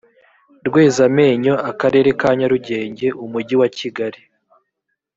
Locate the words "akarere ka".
1.71-2.29